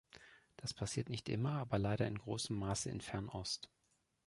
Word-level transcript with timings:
Das 0.57 0.73
passiert 0.73 1.09
nicht 1.09 1.29
immer, 1.29 1.59
aber 1.59 1.77
leider 1.77 2.07
in 2.07 2.17
großem 2.17 2.57
Maße 2.57 2.89
in 2.89 3.01
Fernost. 3.01 3.69